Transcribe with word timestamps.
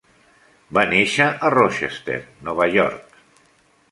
Va 0.77 0.85
néixer 0.93 1.27
a 1.27 1.51
Rochester, 1.55 2.17
Nova 2.47 2.69
York. 2.79 3.21